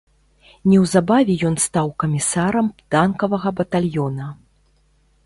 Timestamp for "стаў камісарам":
1.65-2.71